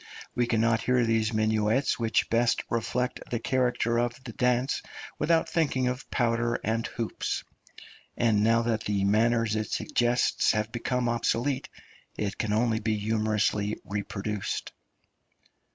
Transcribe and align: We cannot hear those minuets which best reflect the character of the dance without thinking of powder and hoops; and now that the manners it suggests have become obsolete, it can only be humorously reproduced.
We 0.33 0.47
cannot 0.47 0.81
hear 0.81 1.05
those 1.05 1.31
minuets 1.31 1.99
which 1.99 2.27
best 2.31 2.63
reflect 2.71 3.19
the 3.29 3.37
character 3.37 3.99
of 3.99 4.15
the 4.23 4.33
dance 4.33 4.81
without 5.19 5.47
thinking 5.47 5.87
of 5.87 6.09
powder 6.09 6.55
and 6.63 6.87
hoops; 6.87 7.43
and 8.17 8.43
now 8.43 8.63
that 8.63 8.85
the 8.85 9.03
manners 9.03 9.55
it 9.55 9.69
suggests 9.69 10.53
have 10.53 10.71
become 10.71 11.07
obsolete, 11.07 11.69
it 12.17 12.39
can 12.39 12.51
only 12.51 12.79
be 12.79 12.97
humorously 12.97 13.77
reproduced. 13.85 14.71